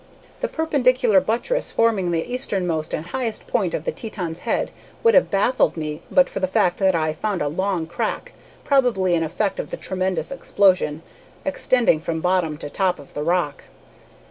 [0.39, 4.71] "The perpendicular buttress forming the easternmost and highest point of the Teton's head
[5.03, 8.33] would have baffled me but for the fact that I found a long crack,
[8.63, 11.03] probably an effect of the tremendous explosion,
[11.45, 13.65] extending from bottom to top of the rock.